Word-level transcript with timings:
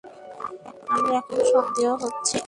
আমার 0.93 1.11
এখন 1.19 1.39
সন্দেহ 1.51 1.89
হচ্ছে। 2.03 2.37